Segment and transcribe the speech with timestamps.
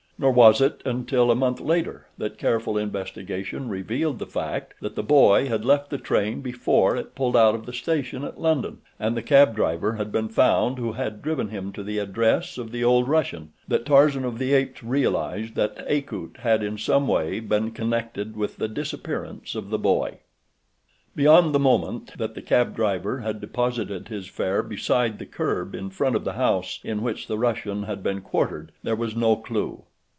[0.21, 5.01] Nor was it until a month later that careful investigation revealed the fact that the
[5.01, 9.17] boy had left the train before it pulled out of the station at London, and
[9.17, 12.83] the cab driver had been found who had driven him to the address of the
[12.83, 17.71] old Russian, that Tarzan of the Apes realized that Akut had in some way been
[17.71, 20.19] connected with the disappearance of the boy.
[21.15, 25.89] Beyond the moment that the cab driver had deposited his fare beside the curb in
[25.89, 29.85] front of the house in which the Russian had been quartered there was no clue.